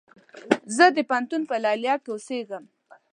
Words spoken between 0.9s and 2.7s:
د پوهنتون په ليليه کې اوسيږم